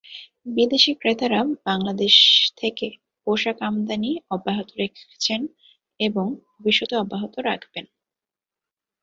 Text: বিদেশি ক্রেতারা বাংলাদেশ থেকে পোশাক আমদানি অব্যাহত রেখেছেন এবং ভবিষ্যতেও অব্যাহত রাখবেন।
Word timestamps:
বিদেশি 0.55 0.91
ক্রেতারা 0.93 1.39
বাংলাদেশ 1.65 2.15
থেকে 2.57 2.87
পোশাক 3.27 3.57
আমদানি 3.61 4.11
অব্যাহত 4.29 4.69
রেখেছেন 4.79 5.41
এবং 5.99 6.25
ভবিষ্যতেও 6.53 7.01
অব্যাহত 7.03 7.33
রাখবেন। 7.49 7.85